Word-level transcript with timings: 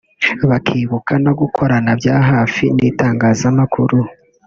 bakibuka 0.49 1.13
no 1.25 1.31
gukorana 1.39 1.91
bya 1.99 2.15
hafi 2.29 2.65
n’itangazamakuru 2.77 3.97